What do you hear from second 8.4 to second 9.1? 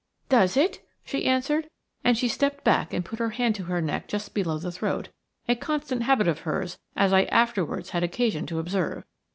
to observe.